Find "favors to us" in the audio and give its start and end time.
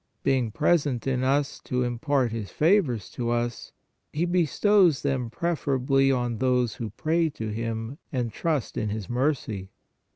2.49-3.71